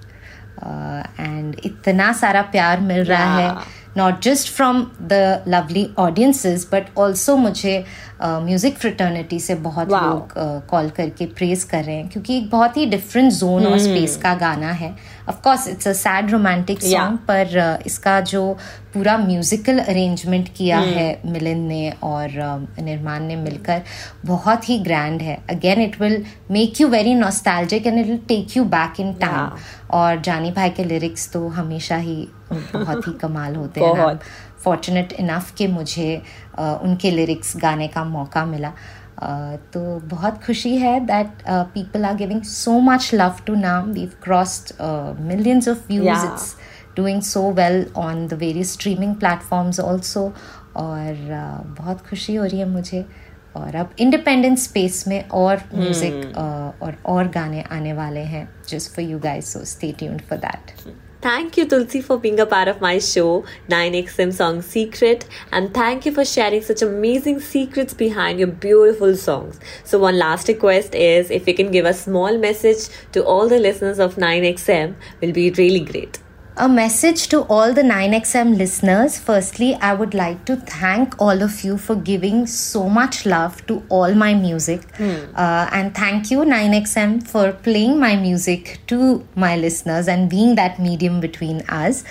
and 0.64 1.56
इतना 1.64 2.12
सारा 2.12 2.42
प्यार 2.52 2.80
मिल 2.80 3.04
रहा 3.04 3.36
है 3.36 3.54
not 3.96 4.20
just 4.22 4.52
from 4.54 4.82
the 5.02 5.42
lovely 5.48 5.88
audiences 5.98 6.66
but 6.72 6.96
also 6.98 7.36
मुझे 7.36 7.84
म्यूज़िक 8.22 8.76
फ्रिटर्निटी 8.78 9.38
से 9.40 9.54
बहुत 9.54 9.88
Wow. 9.88 10.02
लोग 10.02 10.32
कॉल 10.70 10.88
करके 10.90 11.26
प्रेज 11.26 11.62
कर 11.64 11.84
रहे 11.84 11.96
हैं 11.96 12.08
क्योंकि 12.08 12.36
एक 12.38 12.50
बहुत 12.50 12.76
ही 12.76 12.84
डिफरेंट 12.86 13.32
जोन 13.32 13.66
और 13.66 13.78
स्पेस 13.78 14.16
का 14.16 14.34
गाना 14.34 14.70
है। 14.72 14.94
Of 15.28 15.40
course 15.42 15.66
it's 15.68 15.88
a 15.88 15.92
sad 15.92 16.30
romantic 16.30 16.82
song 16.82 17.18
पर 17.28 17.76
uh, 17.76 17.86
इसका 17.86 18.20
जो 18.20 18.42
पूरा 18.94 19.16
म्यूजिकल 19.18 19.78
अरेंजमेंट 19.78 20.48
किया 20.56 20.78
है 20.78 21.20
मिलन 21.26 21.58
ने 21.66 21.92
और 22.02 22.28
uh, 22.28 22.82
निर्माण 22.82 23.22
ने 23.22 23.36
मिलकर 23.36 23.82
बहुत 24.26 24.68
ही 24.68 24.78
ग्रैंड 24.78 25.22
है। 25.22 25.38
Again 25.50 25.80
it 25.82 26.00
will 26.00 26.24
make 26.50 26.80
you 26.80 26.88
very 26.88 27.14
nostalgic 27.14 27.86
and 27.86 27.98
it 27.98 28.06
will 28.06 28.20
take 28.28 28.56
you 28.56 28.64
back 28.76 29.00
in 29.00 29.12
time 29.20 29.50
और 29.90 30.20
जानी 30.20 30.50
भाई 30.50 30.70
के 30.70 30.84
लिरिक्स 30.84 31.30
तो 31.32 31.46
हमेशा 31.48 31.96
ही 31.96 32.16
बहुत 32.52 33.06
ही 33.08 33.12
कमाल 33.20 33.56
होते 33.56 33.80
हैं। 33.80 33.94
फॉर्चुनेट 34.64 35.12
इनफ 35.12 35.54
कि 35.58 35.66
मुझे 35.68 36.16
उनके 36.58 37.10
लिरिक्स 37.10 37.56
गाने 37.62 37.88
का 37.88 38.04
मौका 38.04 38.44
मिला। 38.46 38.72
तो 39.72 39.80
बहुत 40.08 40.42
खुशी 40.44 40.76
है 40.76 40.98
that 41.06 41.42
people 41.48 42.04
are 42.04 42.16
giving 42.16 42.42
so 42.44 42.78
much 42.80 43.10
love 43.14 43.40
to 43.46 43.54
नाम 43.54 43.90
we 43.92 44.06
crossed 44.22 44.72
millions 45.22 45.68
of 45.68 45.86
views. 45.88 46.26
It's 46.26 46.54
doing 46.94 47.20
so 47.26 47.40
well 47.56 47.76
on 48.04 48.22
the 48.30 48.36
various 48.38 48.70
streaming 48.76 49.12
platforms 49.20 49.78
also. 49.80 50.30
और 50.76 51.14
uh, 51.36 51.78
बहुत 51.78 52.00
खुशी 52.08 52.34
हो 52.34 52.44
रही 52.44 52.58
है 52.58 52.68
मुझे। 52.68 53.04
और 53.56 53.76
अब 53.76 53.94
इंडिपेंडेंट 54.00 54.58
स्पेस 54.58 55.04
में 55.08 55.28
और 55.28 55.62
म्यूज़िक 55.74 56.36
और 56.82 56.96
और 57.12 57.28
गाने 57.34 57.62
आने 57.72 57.92
वाले 57.92 58.20
हैं 58.34 58.48
just 58.68 58.94
for 58.96 59.04
you 59.04 59.18
guys 59.18 59.52
so 59.52 59.64
stay 59.66 59.92
tuned 59.98 60.20
for 60.28 60.38
that 60.38 60.72
Thank 61.22 61.58
you, 61.58 61.66
Tulsi, 61.66 62.00
for 62.00 62.16
being 62.18 62.40
a 62.40 62.46
part 62.46 62.66
of 62.66 62.80
my 62.80 62.98
show, 62.98 63.44
9XM 63.68 64.32
Song 64.32 64.62
Secret. 64.62 65.26
And 65.52 65.74
thank 65.74 66.06
you 66.06 66.12
for 66.12 66.24
sharing 66.24 66.62
such 66.62 66.80
amazing 66.80 67.40
secrets 67.40 67.92
behind 67.92 68.38
your 68.38 68.48
beautiful 68.48 69.14
songs. 69.16 69.60
So, 69.84 69.98
one 69.98 70.18
last 70.18 70.48
request 70.48 70.94
is 70.94 71.30
if 71.30 71.46
you 71.46 71.52
can 71.52 71.70
give 71.70 71.84
a 71.84 71.92
small 71.92 72.38
message 72.38 72.88
to 73.12 73.22
all 73.22 73.48
the 73.48 73.58
listeners 73.58 73.98
of 73.98 74.14
9XM, 74.14 74.94
will 75.20 75.32
be 75.32 75.50
really 75.50 75.80
great 75.80 76.20
a 76.60 76.68
message 76.68 77.28
to 77.28 77.40
all 77.44 77.72
the 77.72 77.80
9XM 77.80 78.58
listeners. 78.58 79.18
Firstly, 79.18 79.74
I 79.76 79.94
would 79.94 80.12
like 80.12 80.44
to 80.44 80.56
thank 80.56 81.18
all 81.18 81.42
of 81.42 81.64
you 81.64 81.78
for 81.78 81.96
giving 81.96 82.46
so 82.46 82.86
much 82.86 83.24
love 83.24 83.66
to 83.66 83.82
all 83.88 84.14
my 84.14 84.34
music. 84.34 84.82
Mm. 84.98 85.32
Uh, 85.34 85.70
and 85.72 85.94
thank 85.94 86.30
you, 86.30 86.40
9XM, 86.40 87.26
for 87.26 87.52
playing 87.52 87.98
my 87.98 88.14
music 88.14 88.78
to 88.88 89.26
my 89.34 89.56
listeners 89.56 90.06
and 90.06 90.28
being 90.28 90.54
that 90.56 90.78
medium 90.78 91.18
between 91.18 91.62
us. 91.62 92.04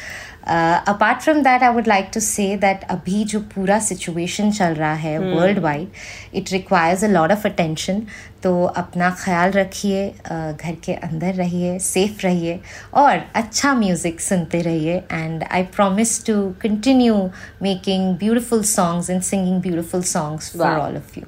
Apart 0.48 1.22
from 1.22 1.42
that 1.44 1.64
I 1.64 1.74
would 1.74 1.88
like 1.88 2.10
to 2.14 2.20
say 2.20 2.56
that 2.58 2.84
अभी 2.90 3.24
जो 3.24 3.40
पूरा 3.56 3.80
situation 3.80 4.52
चल 4.52 4.74
रहा 4.74 4.94
है 4.94 5.18
world 5.20 5.60
wide 5.60 5.88
it 6.36 6.52
requires 6.52 7.04
a 7.04 7.08
lot 7.08 7.32
of 7.32 7.48
attention 7.48 8.02
तो 8.44 8.52
अपना 8.78 9.10
ख्याल 9.20 9.52
रखिए 9.52 10.08
घर 10.10 10.76
के 10.84 10.94
अंदर 10.94 11.34
रहिए 11.36 11.78
सेफ़ 11.80 12.22
रहिए 12.26 12.60
और 12.94 13.22
अच्छा 13.36 13.74
म्यूज़िक 13.74 14.22
सुनते 14.22 14.62
रहिए. 14.62 14.96
And 15.12 15.44
I 15.44 15.64
promise 15.76 16.26
to 16.26 16.36
continue 16.62 17.16
making 17.62 18.16
beautiful 18.18 18.64
songs 18.72 19.10
and 19.10 19.22
singing 19.22 19.62
beautiful 19.62 20.04
songs 20.14 20.52
for 20.58 20.78
all 20.78 20.98
of 20.98 21.20
you 21.20 21.26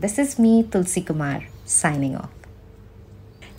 this 0.00 0.18
is 0.18 0.34
me 0.42 0.62
Tulsi 0.72 1.00
Kumar 1.02 1.46
signing 1.68 2.16
off 2.16 2.35